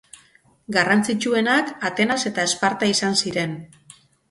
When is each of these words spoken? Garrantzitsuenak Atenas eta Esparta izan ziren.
Garrantzitsuenak 0.77 1.69
Atenas 1.91 2.17
eta 2.33 2.47
Esparta 2.51 2.91
izan 2.97 3.23
ziren. 3.27 3.57